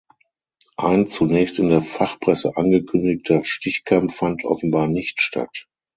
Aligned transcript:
Ein 0.77 1.05
zunächst 1.05 1.59
in 1.59 1.69
der 1.69 1.83
Fachpresse 1.83 2.57
angekündigter 2.57 3.43
Stichkampf 3.43 4.15
fand 4.15 4.45
offenbar 4.45 4.87
nicht 4.87 5.21
statt. 5.21 5.67